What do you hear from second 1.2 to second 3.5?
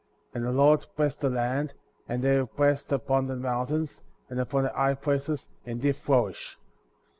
the land, and they were blessed upon the